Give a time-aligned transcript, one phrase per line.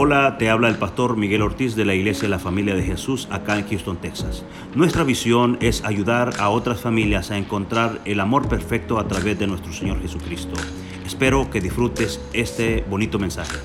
[0.00, 3.26] Hola, te habla el pastor Miguel Ortiz de la Iglesia de la Familia de Jesús
[3.32, 4.44] acá en Houston, Texas.
[4.76, 9.48] Nuestra visión es ayudar a otras familias a encontrar el amor perfecto a través de
[9.48, 10.54] nuestro Señor Jesucristo.
[11.04, 13.56] Espero que disfrutes este bonito mensaje.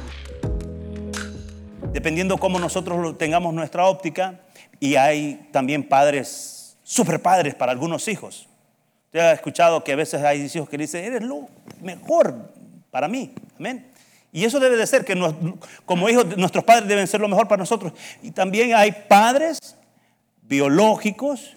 [1.92, 4.40] Dependiendo cómo nosotros tengamos nuestra óptica,
[4.80, 8.50] y hay también padres, super padres para algunos hijos.
[9.06, 11.48] Usted ha escuchado que a veces hay hijos que dicen, eres lo
[11.84, 12.52] mejor
[12.90, 13.36] para mí.
[13.60, 13.93] Amén.
[14.34, 15.16] Y eso debe de ser, que
[15.86, 17.94] como hijos, nuestros padres deben ser lo mejor para nosotros.
[18.24, 19.78] Y también hay padres
[20.42, 21.56] biológicos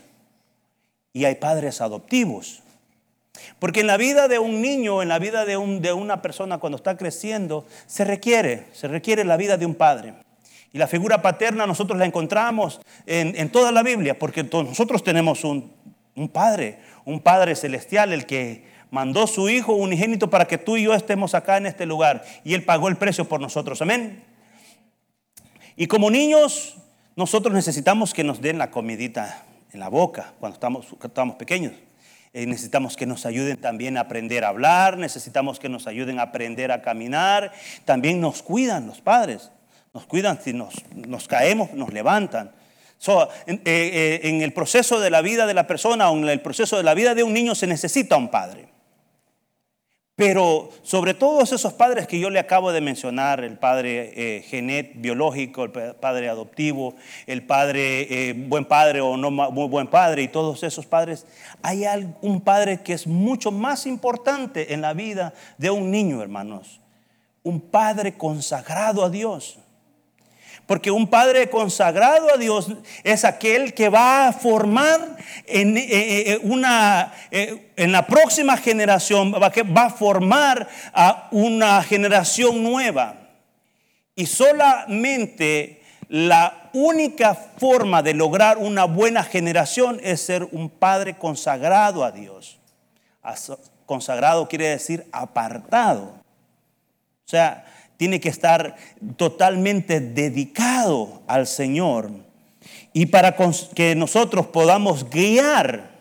[1.15, 2.62] y hay padres adoptivos.
[3.59, 6.59] Porque en la vida de un niño, en la vida de, un, de una persona
[6.59, 10.13] cuando está creciendo, se requiere, se requiere la vida de un padre.
[10.73, 15.73] Y la figura paterna nosotros la encontramos en, toda la Biblia, porque nosotros tenemos un,
[16.15, 20.85] un padre, un padre celestial, el que mandó su Hijo unigénito para que tú y
[20.85, 22.25] yo estemos acá en este lugar.
[22.45, 23.83] Y Él pagó el precio por nosotros.
[23.83, 24.25] Amén.
[25.77, 26.79] Y como niños,
[27.15, 31.75] nosotros necesitamos que nos den la comidita en la boca cuando estamos, estamos pequeños.
[32.33, 36.23] Eh, necesitamos que nos ayuden también a aprender a hablar, necesitamos que nos ayuden a
[36.23, 37.53] aprender a caminar.
[37.85, 39.51] También nos cuidan los padres,
[39.93, 42.51] nos cuidan si nos, nos caemos, nos levantan.
[43.47, 46.79] Eh, eh, en el proceso de la vida de la persona o en el proceso
[46.79, 48.76] de la vida de un niño se necesita un padre.
[50.17, 54.93] Pero sobre todos esos padres que yo le acabo de mencionar, el padre eh, genet
[54.95, 60.29] biológico, el padre adoptivo, el padre eh, buen padre o no muy buen padre y
[60.29, 61.27] todos esos padres,
[61.61, 61.85] hay
[62.23, 66.81] un padre que es mucho más importante en la vida de un niño, hermanos.
[67.43, 69.59] Un padre consagrado a Dios.
[70.67, 72.67] Porque un padre consagrado a Dios
[73.05, 79.33] es aquel que va a formar en, eh, eh, una, eh, en la próxima generación,
[79.33, 83.15] va a formar a una generación nueva.
[84.17, 92.05] Y solamente la única forma de lograr una buena generación es ser un padre consagrado
[92.05, 92.59] a Dios.
[93.87, 96.15] Consagrado quiere decir apartado.
[97.25, 97.65] O sea,
[97.96, 98.76] tiene que estar
[99.16, 102.10] totalmente dedicado al Señor.
[102.92, 103.36] Y para
[103.74, 105.96] que nosotros podamos guiar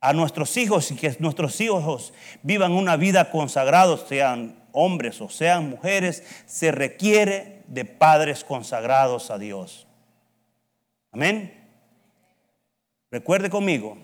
[0.00, 5.70] a nuestros hijos y que nuestros hijos vivan una vida consagrada, sean hombres o sean
[5.70, 9.86] mujeres, se requiere de padres consagrados a Dios.
[11.10, 11.54] Amén.
[13.10, 13.98] Recuerde conmigo,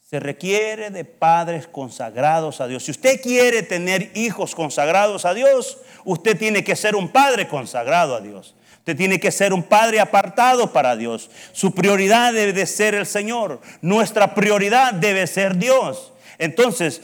[0.00, 2.84] se requiere de padres consagrados a Dios.
[2.84, 8.16] Si usted quiere tener hijos consagrados a Dios, usted tiene que ser un padre consagrado
[8.16, 8.54] a Dios.
[8.78, 11.28] Usted tiene que ser un padre apartado para Dios.
[11.52, 13.60] Su prioridad debe de ser el Señor.
[13.82, 16.12] Nuestra prioridad debe ser Dios.
[16.38, 17.02] Entonces,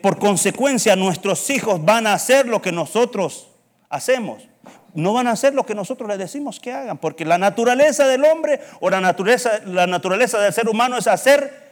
[0.00, 3.48] por consecuencia, nuestros hijos van a hacer lo que nosotros
[3.88, 4.48] hacemos.
[4.94, 8.24] No van a hacer lo que nosotros les decimos que hagan, porque la naturaleza del
[8.24, 11.66] hombre o la naturaleza, la naturaleza del ser humano es hacer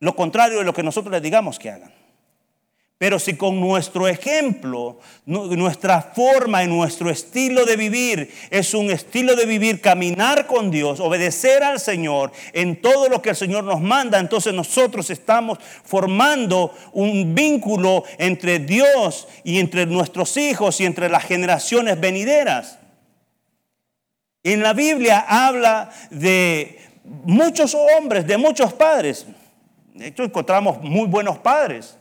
[0.00, 1.92] lo contrario de lo que nosotros les digamos que hagan.
[2.98, 9.36] Pero si con nuestro ejemplo, nuestra forma y nuestro estilo de vivir es un estilo
[9.36, 13.82] de vivir, caminar con Dios, obedecer al Señor en todo lo que el Señor nos
[13.82, 21.10] manda, entonces nosotros estamos formando un vínculo entre Dios y entre nuestros hijos y entre
[21.10, 22.78] las generaciones venideras.
[24.42, 29.26] En la Biblia habla de muchos hombres, de muchos padres.
[29.92, 31.98] De hecho, encontramos muy buenos padres.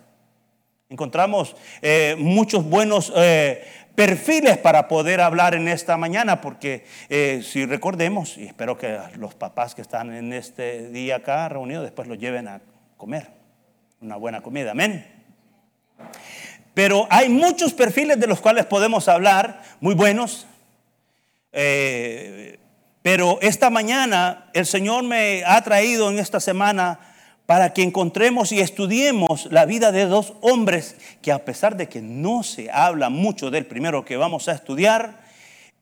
[0.88, 3.66] Encontramos eh, muchos buenos eh,
[3.96, 9.34] perfiles para poder hablar en esta mañana, porque eh, si recordemos, y espero que los
[9.34, 12.62] papás que están en este día acá reunidos después los lleven a
[12.97, 13.31] comer
[14.00, 14.72] una buena comida.
[14.72, 15.07] Amén.
[16.75, 20.45] Pero hay muchos perfiles de los cuales podemos hablar, muy buenos.
[23.01, 27.15] pero esta mañana el Señor me ha traído en esta semana
[27.45, 32.01] para que encontremos y estudiemos la vida de dos hombres que a pesar de que
[32.01, 35.24] no se habla mucho del primero que vamos a estudiar,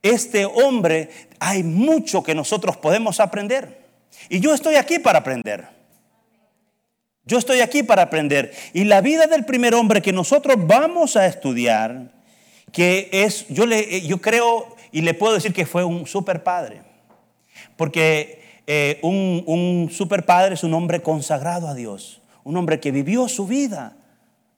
[0.02, 1.08] este hombre
[1.40, 3.82] hay mucho que nosotros podemos aprender.
[4.28, 5.66] Y yo estoy aquí para aprender.
[7.24, 8.52] Yo estoy aquí para aprender.
[8.74, 12.12] Y la vida del primer hombre que nosotros vamos a estudiar,
[12.70, 16.82] que es, yo, le, creo y le puedo decir que fue un super padre.
[17.76, 22.90] Porque eh, un, un super padre es un hombre consagrado a Dios, un hombre que
[22.90, 23.96] vivió su vida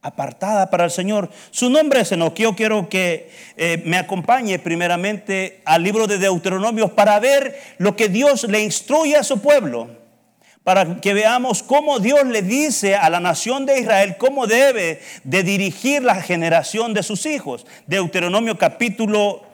[0.01, 1.29] apartada para el Señor.
[1.51, 2.35] Su nombre es Enoch.
[2.35, 8.09] Yo quiero que eh, me acompañe primeramente al libro de Deuteronomio para ver lo que
[8.09, 9.89] Dios le instruye a su pueblo,
[10.63, 15.43] para que veamos cómo Dios le dice a la nación de Israel cómo debe de
[15.43, 17.65] dirigir la generación de sus hijos.
[17.87, 19.46] Deuteronomio capítulo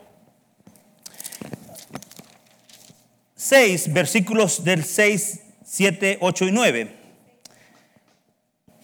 [3.44, 6.96] 6, versículos del 6, 7, 8 y 9.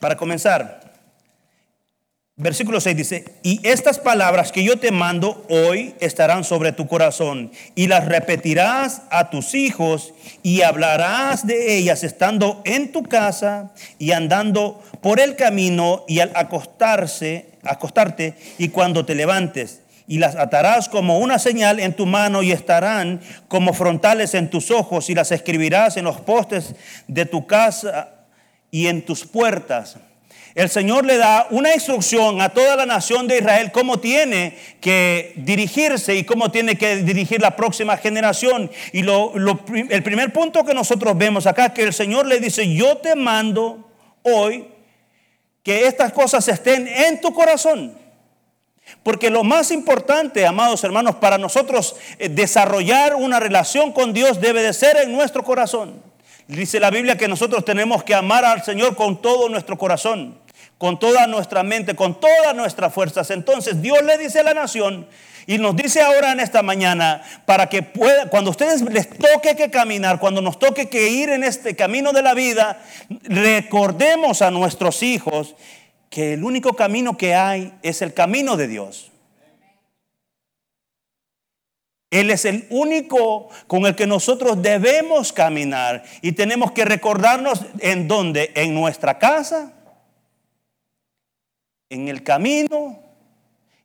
[0.02, 0.82] Para comenzar,
[2.36, 7.54] versículo 6 dice, y estas palabras que yo te mando hoy estarán sobre tu corazón
[7.74, 10.14] y las repetirás a tus hijos
[10.44, 16.34] y hablarás de ellas estando en tu casa y andando por el camino y al
[16.36, 22.42] acostarse, acostarte y cuando te levantes y las atarás como una señal en tu mano
[22.42, 26.74] y estarán como frontales en tus ojos y las escribirás en los postes
[27.08, 28.10] de tu casa
[28.72, 29.98] y en tus puertas.
[30.56, 35.34] El Señor le da una instrucción a toda la nación de Israel cómo tiene que
[35.36, 38.72] dirigirse y cómo tiene que dirigir la próxima generación.
[38.92, 39.32] Y lo,
[39.90, 43.88] el primer punto que nosotros vemos acá, que el Señor le dice, yo te mando
[44.24, 44.70] hoy
[45.62, 48.09] que estas cosas estén en tu corazón.
[49.04, 54.62] Porque lo más importante, amados hermanos, para nosotros eh, desarrollar una relación con Dios debe
[54.62, 56.02] de ser en nuestro corazón.
[56.48, 60.36] Dice la Biblia que nosotros tenemos que amar al Señor con todo nuestro corazón,
[60.80, 63.30] con toda nuestra mente, con todas nuestras fuerzas.
[63.30, 65.08] Entonces Dios le dice a la nación
[65.46, 69.70] y nos dice ahora en esta mañana para que pueda, cuando ustedes les toque que
[69.70, 72.82] caminar, cuando nos toque que ir en este camino de la vida,
[73.24, 75.56] recordemos a nuestros hijos
[76.10, 79.12] que el único camino que hay es el camino de Dios.
[82.12, 88.08] Él es el único con el que nosotros debemos caminar y tenemos que recordarnos en
[88.08, 89.74] dónde, en nuestra casa,
[91.90, 93.00] en el camino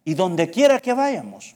[0.05, 1.55] y donde quiera que vayamos.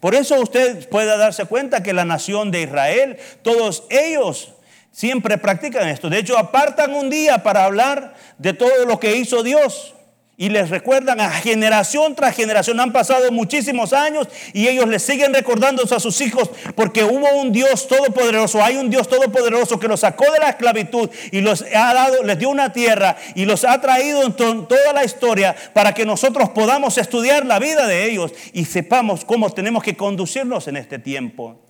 [0.00, 4.54] Por eso usted puede darse cuenta que la nación de Israel, todos ellos
[4.90, 6.08] siempre practican esto.
[6.08, 9.95] De hecho, apartan un día para hablar de todo lo que hizo Dios.
[10.38, 12.78] Y les recuerdan a generación tras generación.
[12.78, 17.52] Han pasado muchísimos años y ellos les siguen recordando a sus hijos porque hubo un
[17.52, 18.62] Dios todopoderoso.
[18.62, 22.38] Hay un Dios todopoderoso que los sacó de la esclavitud y los ha dado, les
[22.38, 26.98] dio una tierra y los ha traído en toda la historia para que nosotros podamos
[26.98, 31.62] estudiar la vida de ellos y sepamos cómo tenemos que conducirnos en este tiempo.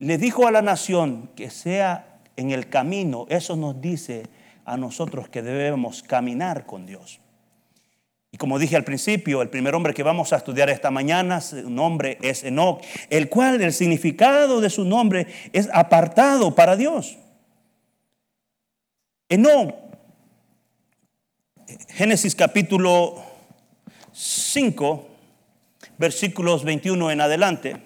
[0.00, 4.24] Le dijo a la nación que sea en el camino, eso nos dice
[4.66, 7.20] a nosotros que debemos caminar con Dios.
[8.32, 11.70] Y como dije al principio, el primer hombre que vamos a estudiar esta mañana, su
[11.70, 17.16] nombre es Enoch, el cual el significado de su nombre es apartado para Dios.
[19.28, 19.74] Enoch,
[21.88, 23.22] Génesis capítulo
[24.12, 25.08] 5,
[25.96, 27.76] versículos 21 en adelante,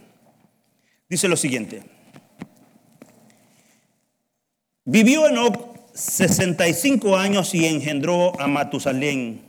[1.08, 1.82] dice lo siguiente.
[4.84, 5.69] Vivió Enoch
[6.00, 9.42] 65 años y engendró a Matusalén.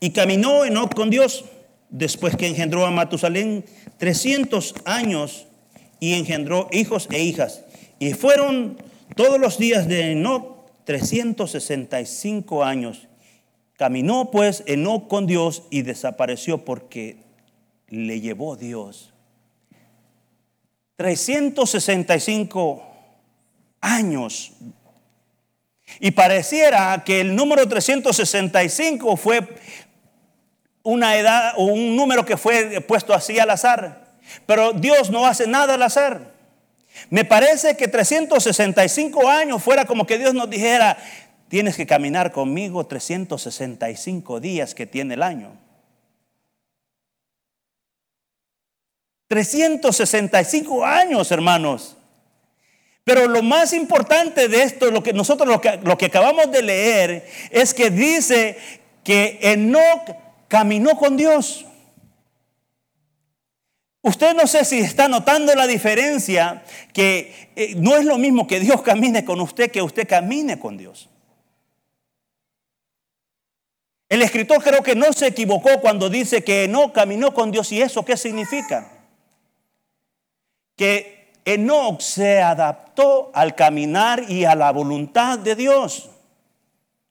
[0.00, 1.44] Y caminó Enoch con Dios
[1.88, 3.64] después que engendró a Matusalén
[3.98, 5.46] 300 años
[6.00, 7.62] y engendró hijos e hijas.
[8.00, 8.76] Y fueron
[9.14, 13.06] todos los días de Enoch 365 años.
[13.76, 17.18] Caminó pues Enoch con Dios y desapareció porque
[17.88, 19.12] le llevó Dios.
[20.96, 22.82] 365
[23.80, 24.52] años
[26.00, 29.46] y pareciera que el número 365 fue
[30.82, 34.16] una edad o un número que fue puesto así al azar.
[34.46, 36.32] Pero Dios no hace nada al azar.
[37.10, 40.98] Me parece que 365 años fuera como que Dios nos dijera,
[41.48, 45.52] tienes que caminar conmigo 365 días que tiene el año.
[49.28, 51.97] 365 años, hermanos.
[53.08, 56.60] Pero lo más importante de esto, lo que nosotros lo que, lo que acabamos de
[56.60, 58.58] leer, es que dice
[59.02, 60.14] que Enoch
[60.46, 61.64] caminó con Dios.
[64.02, 66.62] Usted no sé si está notando la diferencia,
[66.92, 70.76] que eh, no es lo mismo que Dios camine con usted que usted camine con
[70.76, 71.08] Dios.
[74.10, 77.72] El escritor creo que no se equivocó cuando dice que no caminó con Dios.
[77.72, 78.92] ¿Y eso qué significa?
[80.76, 81.17] Que
[81.48, 86.10] Enoch se adaptó al caminar y a la voluntad de Dios.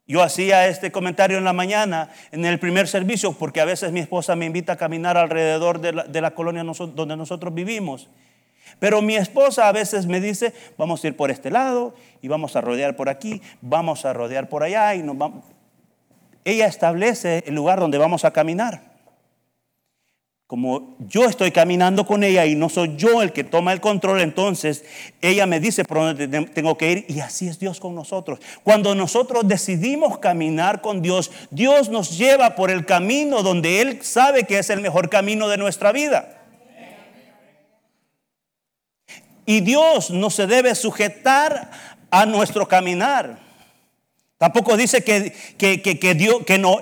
[0.06, 4.00] Yo hacía este comentario en la mañana, en el primer servicio, porque a veces mi
[4.00, 8.10] esposa me invita a caminar alrededor de la, colonia donde nosotros vivimos.
[8.78, 12.56] Pero mi esposa a veces me dice, vamos a ir por este lado y vamos
[12.56, 15.18] a rodear por aquí, vamos a rodear por allá y nos.
[16.46, 18.87] Ella establece el lugar donde vamos a caminar
[20.48, 24.22] como yo estoy caminando con ella y no soy yo el que toma el control,
[24.22, 24.86] entonces
[25.22, 28.40] ella me dice por dónde tengo que ir y así es Dios con nosotros.
[28.64, 34.46] Cuando nosotros decidimos caminar con Dios, Dios nos lleva por el camino donde Él sabe
[34.46, 36.34] que es el mejor camino de nuestra vida.
[39.46, 41.72] Y Dios no se debe sujetar
[42.10, 43.47] a nuestro caminar.
[44.38, 46.80] Tampoco dice que, que, que, que no,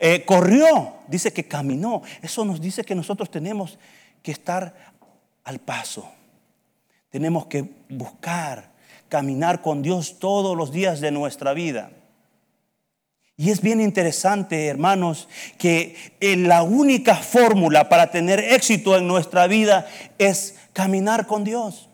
[0.00, 2.02] eh, corrió, dice que caminó.
[2.22, 3.78] Eso nos dice que nosotros tenemos
[4.22, 4.74] que estar
[5.44, 6.10] al paso.
[7.10, 8.70] Tenemos que buscar,
[9.08, 11.90] caminar con Dios todos los días de nuestra vida.
[13.36, 15.28] Y es bien interesante, hermanos,
[15.58, 19.86] que eh, la única fórmula para tener éxito en nuestra vida
[20.18, 21.87] es caminar con Dios.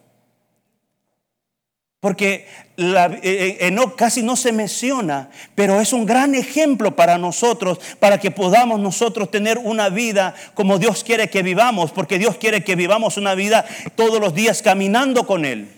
[2.05, 2.47] Porque
[2.77, 8.31] eh, eh, casi no se menciona, pero es un gran ejemplo para nosotros, para que
[8.31, 13.17] podamos nosotros tener una vida como Dios quiere que vivamos, porque Dios quiere que vivamos
[13.17, 15.73] una vida todos los días caminando con Él.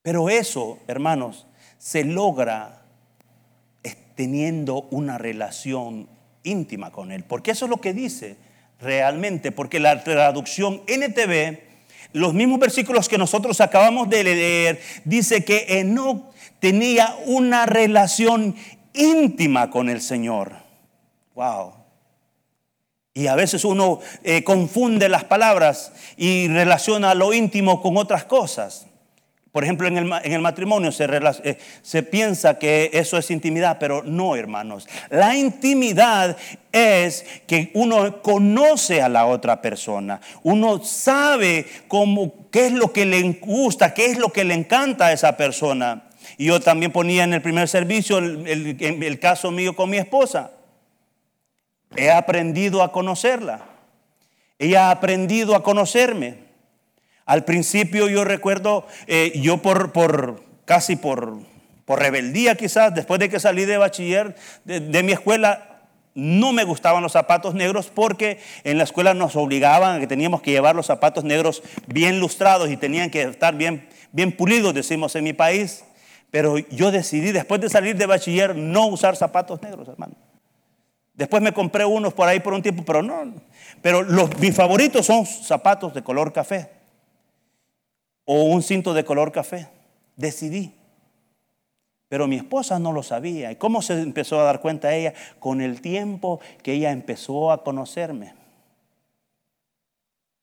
[0.00, 2.86] Pero eso, hermanos, se logra
[4.14, 6.08] teniendo una relación
[6.42, 7.22] íntima con Él.
[7.22, 8.38] Porque eso es lo que dice
[8.80, 11.71] realmente, porque la traducción NTV,
[12.12, 18.54] los mismos versículos que nosotros acabamos de leer, dice que Enoch tenía una relación
[18.92, 20.56] íntima con el Señor.
[21.34, 21.74] Wow.
[23.14, 28.86] Y a veces uno eh, confunde las palabras y relaciona lo íntimo con otras cosas.
[29.52, 34.34] Por ejemplo, en el, matrimonio se, eh, se, piensa que eso es intimidad, pero no,
[34.34, 34.88] hermanos.
[35.10, 36.38] La intimidad
[36.72, 43.04] es que uno conoce a la otra persona, uno sabe cómo, qué es lo que
[43.04, 46.08] le gusta, qué es lo que le encanta a esa persona.
[46.38, 50.52] Y yo también ponía en el primer servicio el, el caso mío con mi esposa.
[51.96, 53.66] He aprendido a conocerla.
[54.58, 56.38] Ella ha aprendido a conocerme.
[57.26, 61.38] Al principio yo recuerdo, eh, yo por, por casi por,
[61.84, 65.71] por, rebeldía quizás, después de que salí de bachiller de, mi escuela,
[66.14, 70.42] no me gustaban los zapatos negros porque en la escuela nos obligaban a que teníamos
[70.42, 75.16] que llevar los zapatos negros bien lustrados y tenían que estar bien, bien pulidos, decimos
[75.16, 75.84] en mi país.
[76.30, 80.14] Pero yo decidí después de salir de bachiller no usar zapatos negros, hermano.
[81.14, 83.34] Después me compré unos por ahí por un tiempo, pero no.
[83.82, 86.70] Pero los, mis favoritos son zapatos de color café
[88.24, 89.68] o un cinto de color café.
[90.16, 90.74] Decidí.
[92.12, 93.50] Pero mi esposa no lo sabía.
[93.50, 95.14] ¿Y cómo se empezó a dar cuenta ella?
[95.38, 98.34] Con el tiempo que ella empezó a conocerme.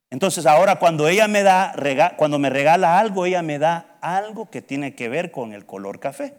[0.10, 1.76] Entonces ahora cuando ella me da,
[2.18, 6.00] cuando me regala algo, ella me da algo que tiene que ver con el color
[6.00, 6.34] café.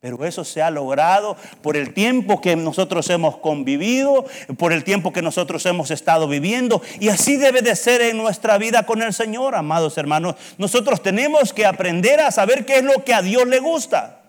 [0.00, 4.24] Pero eso se ha logrado por el tiempo que nosotros hemos convivido,
[4.56, 6.80] por el tiempo que nosotros hemos estado viviendo.
[7.00, 10.36] Y así debe de ser en nuestra vida con el Señor, amados hermanos.
[10.56, 14.20] Nosotros tenemos que aprender a saber qué es lo que a Dios le gusta.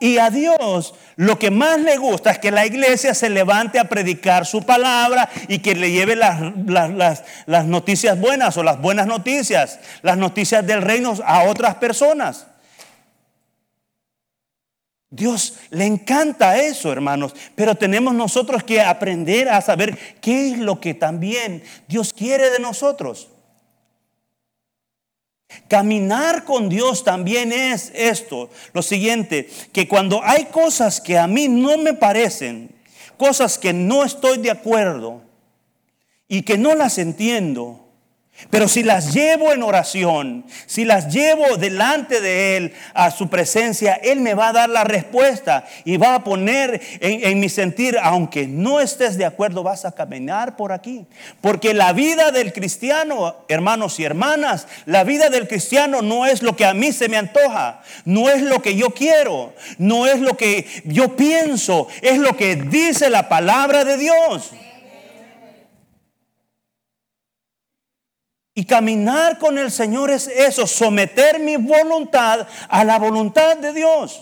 [0.00, 3.88] Y a Dios lo que más le gusta es que la iglesia se levante a
[3.88, 9.06] predicar su palabra y que le lleve las, las, las noticias buenas o las buenas
[9.06, 12.46] noticias, las noticias del reino a otras personas.
[15.08, 20.80] Dios le encanta eso, hermanos, pero tenemos nosotros que aprender a saber qué es lo
[20.80, 23.28] que también Dios quiere de nosotros.
[25.68, 31.48] Caminar con Dios también es esto, lo siguiente, que cuando hay cosas que a mí
[31.48, 32.70] no me parecen,
[33.16, 35.22] cosas que no estoy de acuerdo
[36.28, 37.81] y que no las entiendo,
[38.50, 43.94] pero si las llevo en oración, si las llevo delante de Él a su presencia,
[43.94, 48.46] Él me va a dar la respuesta y va a poner en, mi sentir, aunque
[48.46, 51.06] no estés de acuerdo, vas a caminar por aquí.
[51.40, 56.56] Porque la vida del cristiano, hermanos y hermanas, la vida del cristiano no es lo
[56.56, 60.36] que a mí se me antoja, no es lo que yo quiero, no es lo
[60.36, 64.50] que yo pienso, es lo que dice la palabra de Dios.
[68.54, 74.20] Y caminar con el Señor es eso, someter mi voluntad a la voluntad de Dios.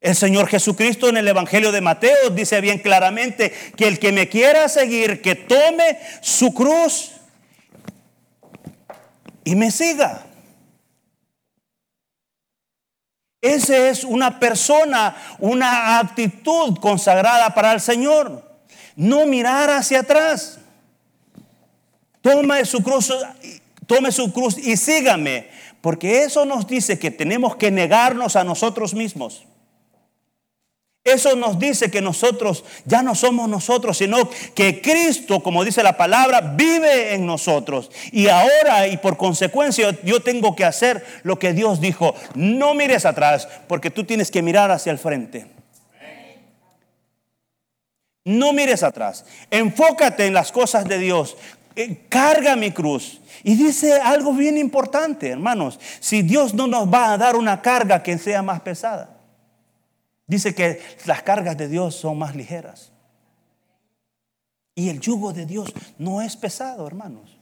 [0.00, 4.28] El Señor Jesucristo en el Evangelio de Mateo dice bien claramente que el que me
[4.28, 7.12] quiera seguir, que tome su cruz
[9.44, 10.24] y me siga.
[13.40, 18.44] Esa es una persona, una actitud consagrada para el Señor.
[18.96, 20.58] No mirar hacia atrás.
[22.28, 23.10] Tome su cruz,
[23.86, 25.48] tome su cruz y sígame,
[25.80, 29.46] porque eso nos dice que tenemos que negarnos a nosotros mismos.
[31.04, 35.96] Eso nos dice que nosotros ya no somos nosotros, sino que Cristo, como dice la
[35.96, 37.90] palabra, vive en nosotros.
[38.12, 42.14] Y ahora y por consecuencia yo tengo que hacer lo que Dios dijo.
[42.34, 45.46] No mires atrás, porque tú tienes que mirar hacia el frente.
[48.28, 49.24] No mires atrás.
[49.50, 51.38] Enfócate en las cosas de Dios.
[52.08, 53.20] Carga mi cruz.
[53.44, 55.78] Y dice algo bien importante, hermanos.
[56.00, 59.16] Si Dios no nos va a dar una carga que sea más pesada.
[60.26, 62.92] Dice que las cargas de Dios son más ligeras.
[64.74, 67.37] Y el yugo de Dios no es pesado, hermanos.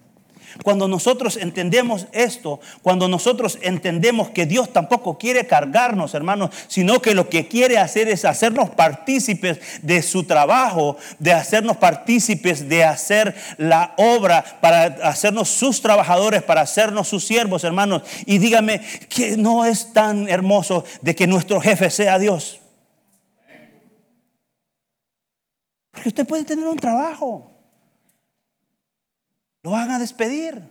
[0.63, 7.15] Cuando nosotros entendemos esto, cuando nosotros entendemos que Dios tampoco quiere cargarnos, hermanos, sino que
[7.15, 13.35] lo que quiere hacer es hacernos partícipes de su trabajo, de hacernos partícipes de hacer
[13.59, 18.03] la obra, para hacernos sus trabajadores, para hacernos sus siervos, hermanos.
[18.25, 22.61] Y dígame que no es tan hermoso de que nuestro jefe sea Dios.
[25.91, 27.56] Porque usted puede tener un trabajo
[29.67, 30.63] lo van a despedir.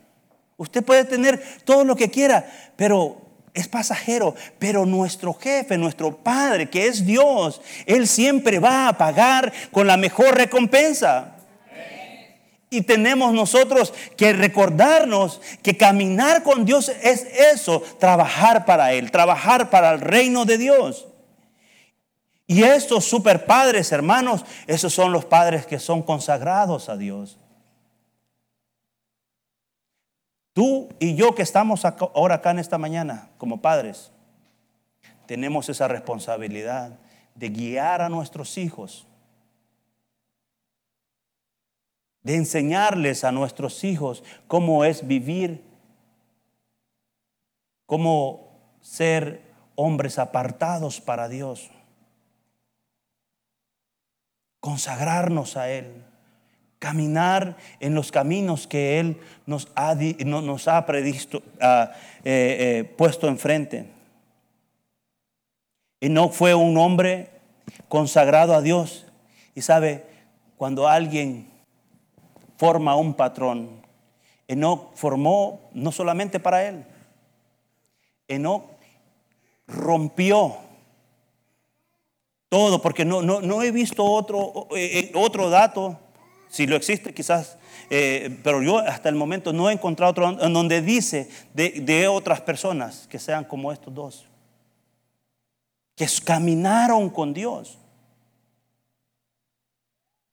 [0.56, 3.18] Usted puede tener todo lo que quiera, pero
[3.54, 4.36] es pasajero.
[4.58, 9.98] Pero nuestro jefe, nuestro Padre, que es Dios, Él siempre va a pagar con la
[9.98, 11.36] mejor recompensa.
[12.70, 19.70] Y tenemos nosotros que recordarnos que caminar con Dios es eso, trabajar para Él, trabajar
[19.70, 21.06] para el reino de Dios.
[22.48, 27.40] Y estos super padres, hermanos, esos son los padres que son consagrados a Dios.
[30.56, 34.14] Tú y yo que estamos ahora acá en esta mañana como padres,
[35.26, 36.98] tenemos esa responsabilidad
[37.36, 39.06] de guiar a nuestros hijos,
[42.24, 45.62] de enseñarles a nuestros hijos cómo es vivir,
[47.86, 49.42] cómo ser
[49.76, 51.70] hombres apartados para Dios,
[54.62, 56.06] consagrarnos a Él
[56.86, 61.92] caminar en los caminos que Él nos ha, nos ha predisto, ah,
[62.24, 63.88] eh, eh, puesto enfrente.
[66.00, 67.32] Y no fue un hombre
[67.90, 69.08] consagrado a Dios.
[69.56, 70.06] Y sabe,
[70.58, 71.50] cuando alguien
[72.56, 73.82] forma un patrón,
[74.48, 76.86] Enoch formó no solamente para él,
[78.28, 78.64] Enoch
[79.66, 80.58] rompió
[82.48, 86.00] todo, porque no, no, no he visto otro, eh, otro dato
[86.50, 87.58] si lo existe, quizás,
[87.90, 92.42] eh, pero yo hasta el momento no he encontrado otro en donde dice de, otras
[92.42, 94.26] personas que sean como estos dos,
[95.96, 97.78] que caminaron con Dios.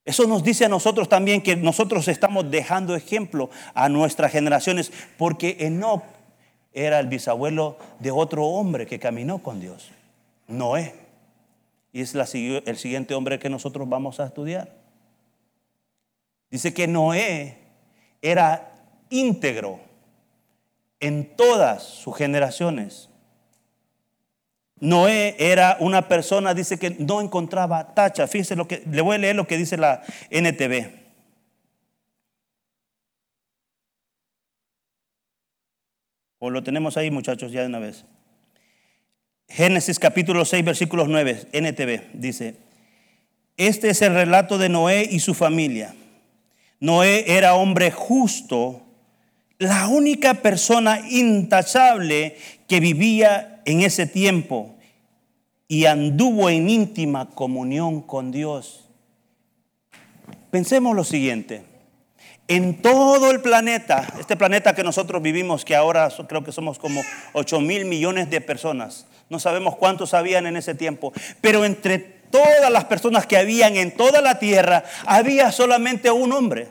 [0.05, 5.57] Eso nos dice a nosotros también que nosotros estamos dejando ejemplo a nuestras generaciones, porque
[5.61, 6.03] Enoch
[6.73, 9.91] era el bisabuelo de otro hombre que caminó con Dios,
[10.49, 10.95] Noé.
[11.93, 14.82] Y es el siguiente hombre que nosotros vamos a estudiar.
[16.53, 17.57] Dice que Noé
[18.21, 18.75] era
[19.09, 19.81] íntegro
[21.01, 23.09] en todas sus generaciones.
[24.79, 28.27] Noé era una persona, dice que no encontraba tacha.
[28.27, 30.91] Fíjese lo que, le voy a leer lo que dice la NTV.
[36.39, 38.05] O lo tenemos ahí, muchachos, ya de una vez.
[39.49, 42.57] Génesis capítulo 6, versículos 9, NTV, dice,
[43.57, 45.95] este es el relato de Noé y su familia.
[46.83, 48.83] Noé era hombre justo,
[49.59, 54.75] la única persona intachable que vivía en ese tiempo
[55.69, 58.89] y anduvo en íntima comunión con Dios.
[60.51, 61.63] Pensemos lo siguiente.
[62.49, 67.01] En todo el planeta, este planeta que nosotros vivimos, que ahora creo que somos como
[67.35, 72.69] 8 mil millones de personas, no sabemos cuántos habían en ese tiempo, pero entre todas
[72.73, 76.69] las personas que habían en toda la tierra, había solamente un hombre,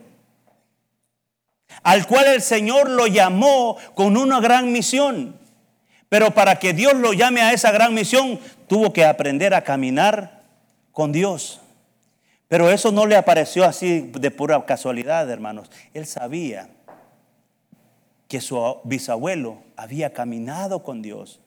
[1.84, 5.40] al cual el Señor lo llamó con una gran misión.
[6.10, 10.42] Pero para que Dios lo llame a esa gran misión, tuvo que aprender a caminar
[10.92, 11.62] con Dios.
[12.50, 15.72] Pero eso no le apareció así de pura casualidad, hermanos.
[15.94, 16.68] Él sabía
[18.28, 21.40] que su bisabuelo había caminado con Dios.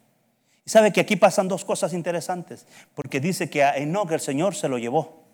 [0.66, 4.54] Y sabe que aquí pasan dos cosas interesantes, porque dice que a Enoch el Señor
[4.54, 5.24] se lo llevó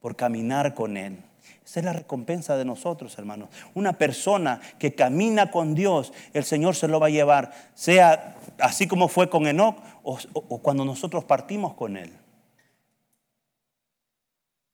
[0.00, 1.22] por caminar con él.
[1.64, 3.48] Esa es la recompensa de nosotros, hermanos.
[3.74, 8.86] Una persona que camina con Dios, el Señor se lo va a llevar, sea así
[8.86, 12.12] como fue con Enoch o, o cuando nosotros partimos con él.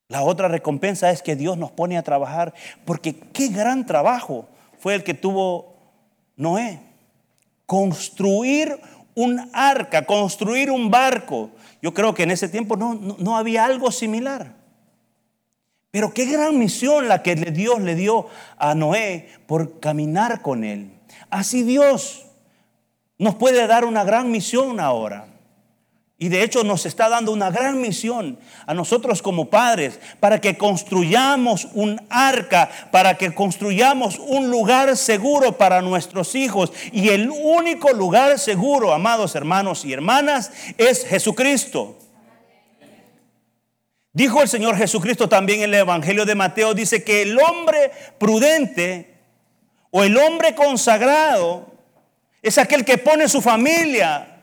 [0.08, 2.54] La otra recompensa es que Dios nos pone a trabajar,
[2.86, 4.48] porque qué gran trabajo
[4.78, 5.76] fue el que tuvo
[6.36, 6.80] Noé.
[7.66, 8.80] Construir
[9.18, 11.50] un arca, construir un barco.
[11.82, 14.54] Yo creo que en ese tiempo no, había algo similar.
[15.90, 18.28] Pero qué gran misión la que Dios le dio
[18.58, 20.92] a Noé por caminar con él.
[21.30, 22.26] Así Dios
[23.18, 25.26] nos puede dar una gran misión ahora.
[26.20, 30.58] Y de hecho nos está dando una gran misión a nosotros como padres para que
[30.58, 36.72] construyamos un arca, para que construyamos un lugar seguro para nuestros hijos.
[36.90, 41.96] Y el único lugar seguro, amados hermanos y hermanas, es Jesucristo.
[44.12, 49.14] Dijo el Señor Jesucristo también en el Evangelio de Mateo, dice que el hombre prudente
[49.92, 51.70] o el hombre consagrado
[52.42, 54.37] es aquel que pone su familia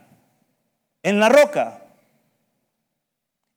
[1.05, 1.81] en la roca.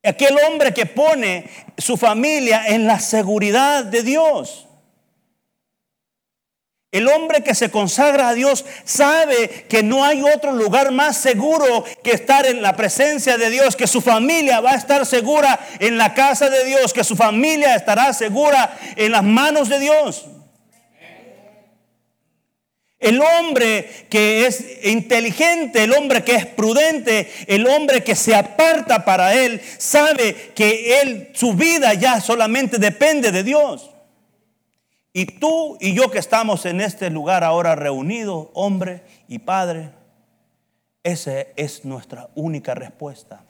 [0.04, 4.66] Aquel hombre que pone su familia en la seguridad de Dios.
[6.92, 11.84] El hombre que se consagra a Dios sabe que no hay otro lugar más seguro
[12.02, 15.96] que estar en la presencia de Dios, que su familia va a estar segura en
[15.96, 20.26] la casa de Dios, que su familia estará segura en las manos de Dios.
[22.98, 29.04] El hombre que es inteligente, el hombre que es prudente, el hombre que se aparta
[29.04, 33.90] para él, sabe que él, su vida ya solamente depende de Dios.
[35.12, 39.90] Y tú y yo que estamos en este lugar ahora reunidos, hombre y padre,
[41.04, 43.44] esa es nuestra única respuesta.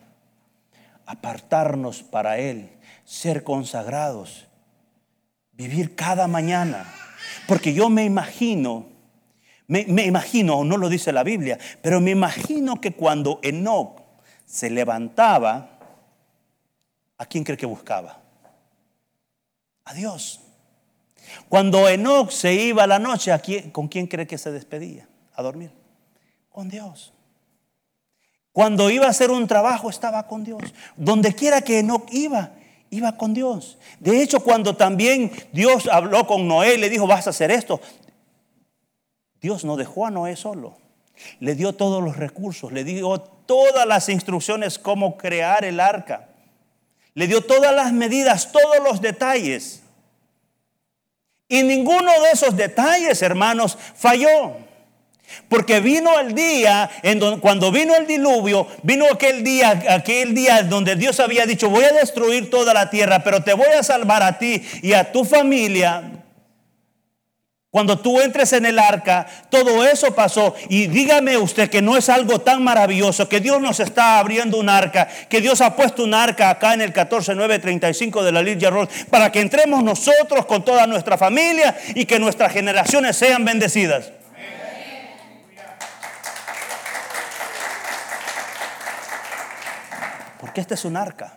[1.06, 2.70] Apartarnos para Él,
[3.04, 4.46] ser consagrados,
[5.52, 6.92] vivir cada mañana.
[7.46, 8.97] Porque yo me imagino
[9.68, 14.00] me, imagino, no lo dice la Biblia, pero me imagino que cuando Enoch
[14.46, 15.78] se levantaba,
[17.18, 18.18] ¿a quién cree que buscaba?
[19.84, 20.40] A Dios.
[21.50, 25.06] Cuando Enoch se iba a la noche, ¿a ¿con quién cree que se despedía?
[25.34, 25.70] A dormir.
[26.48, 27.12] Con Dios.
[28.52, 30.62] Cuando iba a hacer un trabajo, estaba con Dios.
[30.96, 32.52] Donde quiera que Enoch iba,
[32.90, 33.78] iba con Dios.
[34.00, 37.80] De hecho, cuando también Dios habló con Noé, le dijo, vas a hacer esto,
[39.40, 40.76] Dios no dejó a Noé solo.
[41.40, 46.28] Le dio todos los recursos, le dio todas las instrucciones cómo crear el arca.
[47.14, 49.82] Le dio todas las medidas, todos los detalles.
[51.48, 54.56] Y ninguno de esos detalles, hermanos, falló.
[55.48, 60.62] Porque vino el día, en donde, cuando vino el diluvio, vino aquel día, aquel día
[60.62, 64.22] donde Dios había dicho, voy a destruir toda la tierra, pero te voy a salvar
[64.22, 66.17] a ti y a tu familia.
[67.70, 70.54] Cuando tú entres en el arca, todo eso pasó.
[70.70, 74.70] Y dígame usted que no es algo tan maravilloso, que Dios nos está abriendo un
[74.70, 78.88] arca, que Dios ha puesto un arca acá en el 14935 de la Lidia Road,
[79.10, 84.12] para que entremos nosotros con toda nuestra familia y que nuestras generaciones sean bendecidas.
[90.40, 91.36] Porque este es un arca.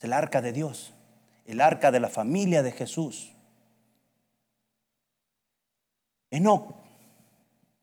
[0.00, 0.94] El arca de Dios,
[1.44, 3.35] el arca de la familia de Jesús.
[6.36, 6.74] Enoch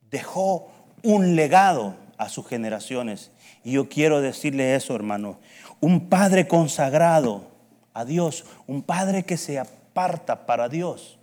[0.09, 0.69] dejó
[1.03, 3.31] un legado a sus generaciones.
[3.63, 5.39] Y yo quiero decirle eso, hermano.
[5.81, 7.47] Un padre consagrado
[7.93, 11.19] a Dios, un padre que se aparta para Dios,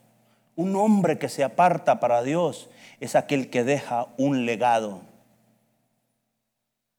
[0.57, 2.69] un hombre que se aparta para Dios,
[3.01, 5.01] es aquel que deja un legado.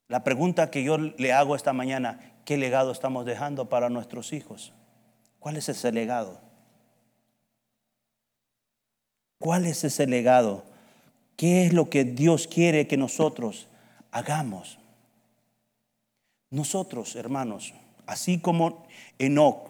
[0.08, 4.74] La pregunta que yo le hago esta mañana, ¿qué legado estamos dejando para nuestros hijos?
[5.40, 6.40] ¿Cuál es ese legado?
[9.42, 10.64] ¿Cuál es ese legado?
[11.36, 13.68] ¿Qué es lo que Dios quiere que nosotros
[14.12, 14.78] hagamos?
[16.52, 17.74] Nosotros, hermanos,
[18.06, 18.86] así como
[19.18, 19.68] Enoch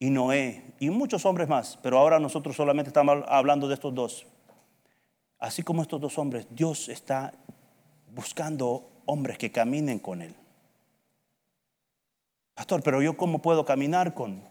[0.00, 4.26] y Noé y muchos hombres más, pero ahora nosotros solamente estamos hablando de estos dos.
[5.38, 7.34] Así como estos dos hombres, Dios está
[8.16, 10.34] buscando hombres que caminen con Él.
[12.54, 14.42] Pastor, pero yo cómo puedo caminar con,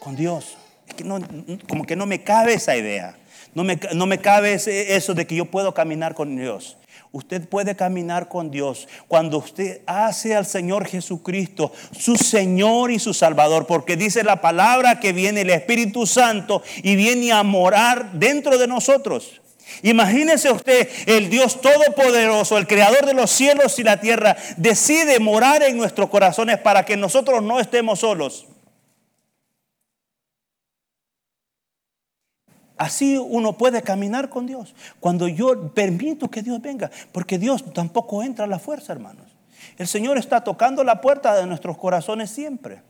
[0.00, 0.56] con Dios?
[0.88, 1.18] Es que no,
[1.68, 3.16] como que no me cabe esa idea.
[3.54, 6.76] No me, no me cabe eso de que yo puedo caminar con Dios.
[7.12, 13.14] Usted puede caminar con Dios cuando usted hace al Señor Jesucristo su Señor y su
[13.14, 18.58] Salvador, porque dice la palabra que viene el Espíritu Santo y viene a morar dentro
[18.58, 19.40] de nosotros.
[19.82, 25.62] Imagínese usted, el Dios Todopoderoso, el Creador de los cielos y la tierra, decide morar
[25.62, 28.46] en nuestros corazones para que nosotros no estemos solos.
[32.76, 34.74] Así uno puede caminar con Dios.
[35.00, 39.26] Cuando yo permito que Dios venga, porque Dios tampoco entra a la fuerza, hermanos.
[39.78, 42.82] El Señor está tocando la puerta de nuestros corazones siempre.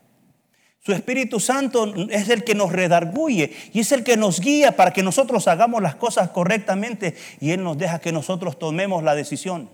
[0.81, 4.93] Su Espíritu Santo es el que nos redarguye y es el que nos guía para
[4.93, 9.71] que nosotros hagamos las cosas correctamente y Él nos deja que nosotros tomemos la decisión.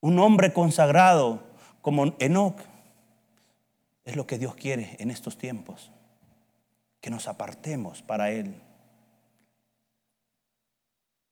[0.00, 1.42] Un hombre consagrado
[1.82, 2.56] como Enoch
[4.06, 5.90] es lo que Dios quiere en estos tiempos,
[7.00, 8.62] que nos apartemos para Él.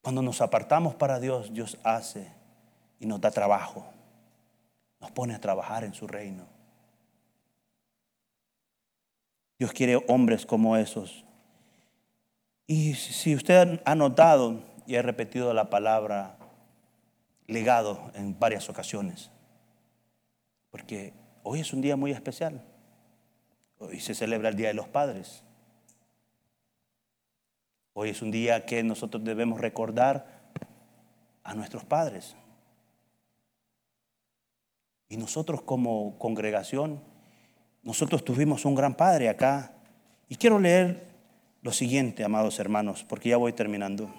[0.02, 2.30] Cuando nos apartamos para Dios, Dios hace
[2.98, 3.86] y nos da trabajo.
[5.00, 6.46] Nos pone a trabajar en su reino.
[9.58, 11.24] Dios quiere hombres como esos.
[12.66, 16.36] Y si usted ha notado, y he repetido la palabra
[17.46, 19.30] legado en varias ocasiones,
[20.70, 22.60] porque hoy es un día muy especial.
[23.78, 25.44] Hoy se celebra el Día de los Padres.
[27.92, 30.26] Hoy es un día que nosotros debemos recordar
[31.44, 32.34] a nuestros padres.
[35.08, 37.00] Y nosotros como congregación,
[37.84, 39.74] nosotros tuvimos un gran padre acá.
[40.28, 41.06] Y quiero leer
[41.62, 44.12] lo siguiente, amados hermanos, porque ya voy terminando.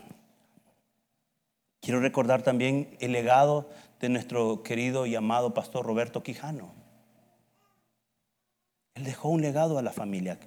[1.81, 6.84] Quiero recordar también el legado de nuestro querido y amado pastor Roberto Quijano.
[8.95, 10.39] Él dejó un legado a la familia.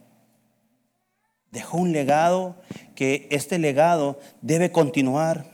[1.50, 2.56] Dejó un legado
[2.94, 5.46] que este legado debe continuar.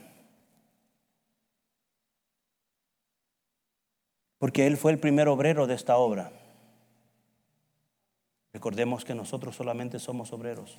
[4.38, 6.32] Porque Él fue el primer obrero de esta obra.
[8.52, 10.78] Recordemos que nosotros solamente somos obreros.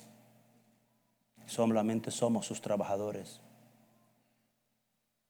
[1.44, 3.42] Solamente somos sus trabajadores.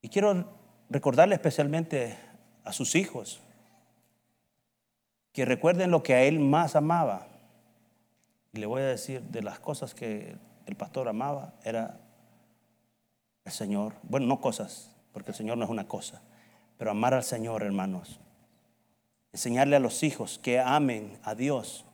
[0.03, 0.57] Y quiero
[0.89, 2.17] recordarle especialmente
[2.65, 3.41] a sus hijos
[5.37, 7.27] que recuerden lo que a Él más amaba.
[8.55, 12.01] Y le voy a decir de las cosas que el pastor amaba, era
[13.45, 13.93] el Señor.
[14.03, 16.23] Bueno, no cosas, porque el Señor no es una cosa,
[16.79, 18.19] pero amar al Señor, hermanos.
[19.35, 21.85] Enseñarle a los hijos que amen a Dios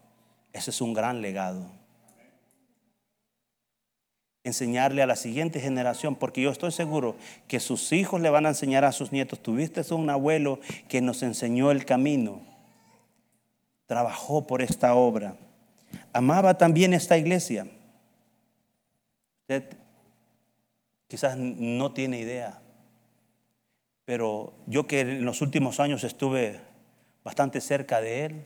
[0.52, 1.66] ese es un gran legado.
[4.44, 7.16] Enseñarle a la siguiente generación, porque yo estoy seguro
[7.48, 9.42] que sus hijos le van a enseñar a sus nietos.
[9.42, 12.52] Tuviste un abuelo que nos enseñó el camino,
[13.87, 15.37] trabajó por esta obra,
[16.12, 17.66] amaba también esta iglesia.
[19.42, 19.77] Usted
[21.09, 22.61] quizás no tiene idea,
[24.05, 26.61] pero yo que en los últimos años estuve
[27.25, 28.45] bastante cerca de él,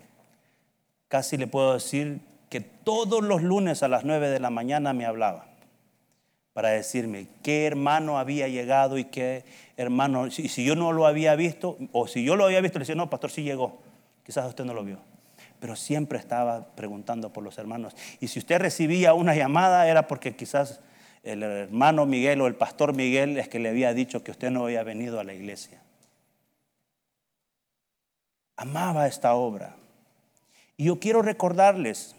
[1.08, 2.20] casi le puedo decir
[2.50, 5.46] que todos los lunes a las 9 de la mañana me hablaba
[6.52, 9.44] para decirme qué hermano había llegado y qué
[9.76, 12.84] hermano, y si yo no lo había visto, o si yo lo había visto, le
[12.84, 13.78] decía, no, pastor, sí llegó.
[14.24, 14.98] Quizás usted no lo vio.
[15.60, 17.94] Pero siempre estaba preguntando por los hermanos.
[18.20, 20.80] Y si usted recibía una llamada, era porque quizás
[21.22, 24.64] el hermano Miguel o el pastor Miguel es que le había dicho que usted no
[24.64, 25.82] había venido a la iglesia.
[28.56, 29.76] Amaba esta obra.
[30.76, 32.14] Y yo quiero recordarles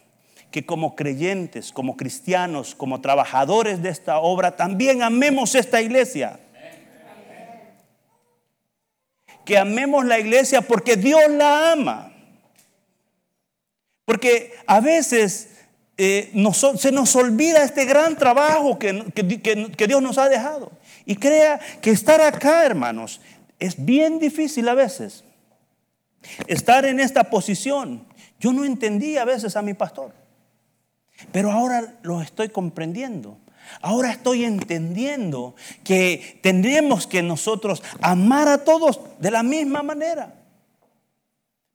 [0.50, 6.40] que como creyentes, como cristianos, como trabajadores de esta obra, también amemos esta iglesia.
[9.44, 12.12] Que amemos la iglesia porque Dios la ama.
[14.08, 15.50] Porque a veces
[15.98, 16.32] eh,
[16.78, 19.04] se nos olvida este gran trabajo que,
[19.76, 20.72] que Dios nos ha dejado.
[21.04, 23.20] Y crea que estar acá, hermanos,
[23.58, 25.24] es bien difícil a veces.
[26.46, 28.06] Estar en esta posición
[28.40, 30.14] yo no entendía a veces a mi pastor,
[31.30, 33.36] pero ahora lo estoy comprendiendo.
[33.82, 40.37] Ahora estoy entendiendo que tendremos que nosotros amar a todos de la misma manera.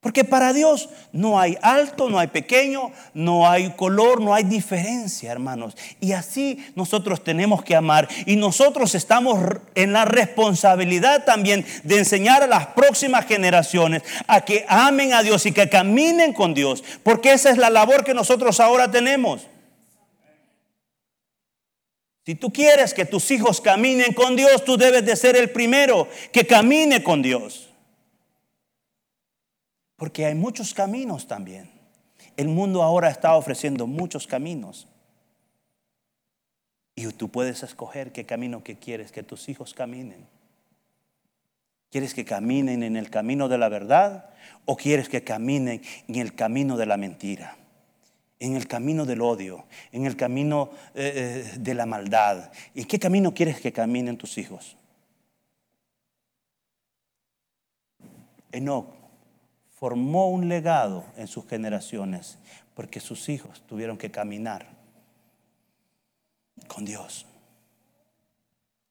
[0.04, 5.32] Porque para Dios no hay alto, no hay pequeño, no hay color, no hay diferencia,
[5.32, 5.78] hermanos.
[6.02, 8.10] Y así nosotros tenemos que amar.
[8.26, 9.40] Y nosotros estamos
[9.76, 15.46] en la responsabilidad también de enseñar a las próximas generaciones a que amen a Dios
[15.46, 16.84] y que caminen con Dios.
[17.02, 19.48] Porque esa es la labor que nosotros ahora tenemos.
[22.26, 26.10] Si tú quieres que tus hijos caminen con Dios, tú debes de ser el primero
[26.34, 27.70] que camine con Dios.
[29.96, 31.72] Porque hay muchos caminos también.
[32.36, 34.88] El mundo ahora está ofreciendo muchos caminos.
[36.96, 40.28] Y tú puedes escoger qué camino que quieres que tus hijos caminen.
[41.92, 44.30] ¿Quieres que caminen en el camino de la verdad
[44.66, 47.58] o quieres que caminen en el camino de la mentira?
[48.40, 52.52] En el camino del odio, en el camino eh, eh, de la maldad.
[52.74, 54.76] ¿Y qué camino quieres que caminen tus hijos?
[58.52, 59.03] Enoch
[59.84, 62.38] formó un legado en sus generaciones
[62.74, 64.66] porque sus hijos tuvieron que caminar
[66.70, 67.26] con Dios.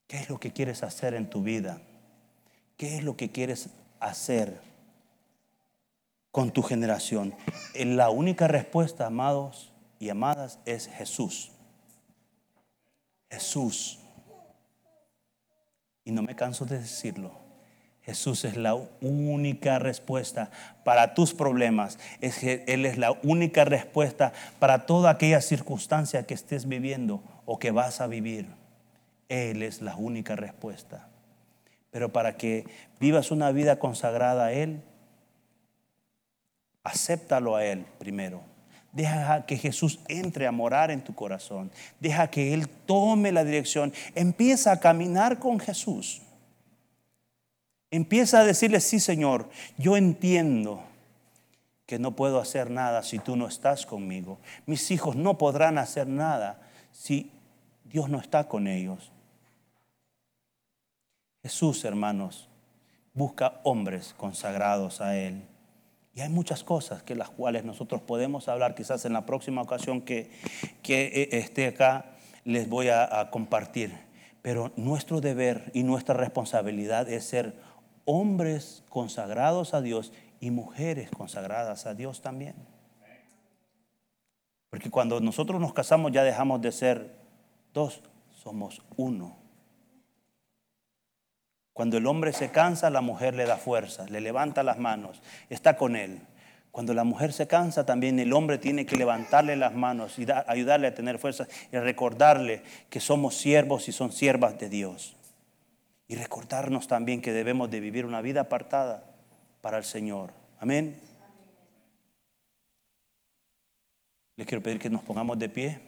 [0.07, 1.81] ¿Qué es lo que quieres hacer en tu vida?
[2.77, 4.61] ¿Qué es lo que quieres hacer
[6.31, 7.35] con tu generación?
[7.75, 11.53] La única respuesta, amados y amadas, es Jesús.
[13.31, 13.99] Jesús.
[16.05, 17.42] Y no me canso de decirlo.
[18.05, 20.51] Jesús es la única respuesta
[20.85, 21.99] para tus problemas.
[22.21, 28.01] Él es la única respuesta para toda aquella circunstancia que estés viviendo o que vas
[28.01, 28.47] a vivir.
[29.29, 31.09] Él es la única respuesta.
[31.91, 32.65] Pero para que
[32.99, 34.83] vivas una vida consagrada a Él,
[36.83, 38.43] acéptalo a Él primero.
[38.91, 41.71] Deja que Jesús entre a morar en tu corazón.
[42.01, 43.93] Deja que Él tome la dirección.
[44.15, 46.23] Empieza a caminar con Jesús.
[47.93, 50.83] Empieza a decirle, sí Señor, yo entiendo
[51.85, 54.39] que no puedo hacer nada si tú no estás conmigo.
[54.65, 57.31] Mis hijos no podrán hacer nada si
[57.85, 59.13] Dios no está con ellos.
[61.43, 62.49] Jesús, hermanos,
[63.13, 65.43] busca hombres consagrados a Él.
[66.15, 70.01] Y hay muchas cosas que las cuales nosotros podemos hablar, quizás en la próxima ocasión
[70.01, 70.31] que,
[70.83, 73.93] que eh, esté acá, les voy a, a compartir.
[74.41, 77.71] Pero nuestro deber y nuestra responsabilidad es ser
[78.05, 82.55] hombres consagrados a Dios y mujeres consagradas a Dios también.
[84.71, 87.15] Porque cuando nosotros nos casamos ya dejamos de ser
[87.75, 88.03] dos,
[88.43, 89.37] somos uno.
[91.73, 95.77] Cuando el hombre se cansa, la mujer le da fuerza, le levanta las manos, está
[95.77, 96.21] con él.
[96.71, 100.87] Cuando la mujer se cansa, también el hombre tiene que levantarle las manos y ayudarle
[100.87, 105.17] a tener fuerza y recordarle que somos siervos y son siervas de Dios.
[106.13, 109.03] Y recordarnos también que debemos de vivir una vida apartada
[109.63, 110.35] para el Señor.
[110.61, 111.01] Amén.
[114.37, 115.81] Les quiero pedir que nos pongamos de pie.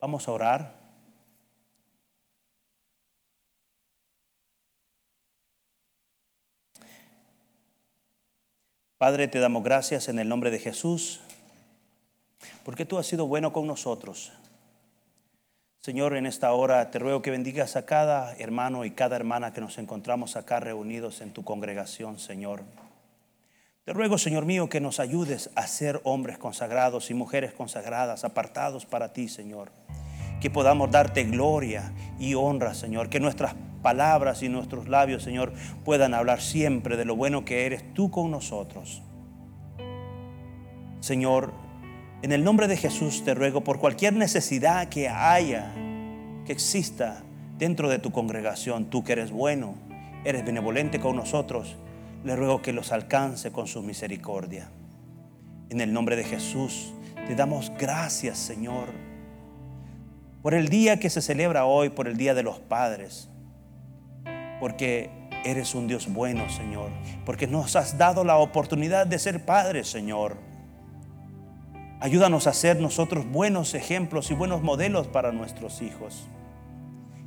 [0.00, 0.74] Vamos a orar.
[8.98, 11.20] Padre, te damos gracias en el nombre de Jesús,
[12.64, 14.32] porque tú has sido bueno con nosotros.
[15.86, 19.60] Señor, en esta hora te ruego que bendigas a cada hermano y cada hermana que
[19.60, 22.64] nos encontramos acá reunidos en tu congregación, Señor.
[23.84, 28.84] Te ruego, Señor mío, que nos ayudes a ser hombres consagrados y mujeres consagradas, apartados
[28.84, 29.70] para ti, Señor.
[30.40, 33.08] Que podamos darte gloria y honra, Señor.
[33.08, 35.52] Que nuestras palabras y nuestros labios, Señor,
[35.84, 39.04] puedan hablar siempre de lo bueno que eres tú con nosotros.
[40.98, 41.52] Señor,
[42.22, 45.72] en el nombre de Jesús te ruego por cualquier necesidad que haya,
[46.44, 47.22] que exista
[47.58, 49.74] dentro de tu congregación, tú que eres bueno,
[50.24, 51.76] eres benevolente con nosotros,
[52.24, 54.68] le ruego que los alcance con su misericordia.
[55.70, 56.92] En el nombre de Jesús
[57.26, 58.88] te damos gracias, Señor,
[60.42, 63.30] por el día que se celebra hoy, por el Día de los Padres
[64.60, 65.10] porque
[65.44, 66.90] eres un Dios bueno, Señor,
[67.24, 70.36] porque nos has dado la oportunidad de ser padres, Señor.
[72.00, 76.26] Ayúdanos a ser nosotros buenos ejemplos y buenos modelos para nuestros hijos.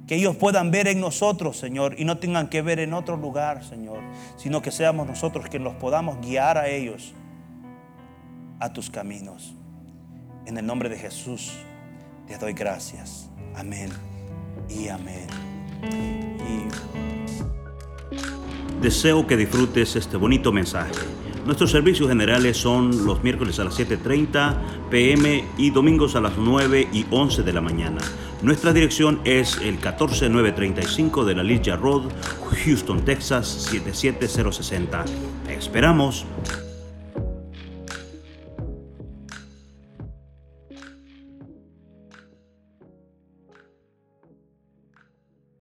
[0.08, 3.63] Que ellos puedan ver en nosotros, Señor, y no tengan que ver en otro lugar,
[3.63, 3.99] Señor,
[4.38, 7.13] sino que seamos nosotros quienes los podamos guiar a ellos
[8.60, 9.55] a tus caminos.
[10.45, 11.53] En el nombre de Jesús
[12.27, 13.29] te doy gracias.
[13.55, 13.91] Amén
[14.69, 15.27] y amén.
[15.84, 16.67] Y
[18.82, 20.93] Deseo que disfrutes este bonito mensaje.
[21.45, 26.89] Nuestros servicios generales son los miércoles a las 7.30 pm y domingos a las 9
[26.91, 28.02] y 11 de la mañana.
[28.41, 32.04] Nuestra dirección es el 14935 de la Ligia Road,
[32.65, 35.06] Houston, Texas 77060.
[35.49, 36.25] esperamos.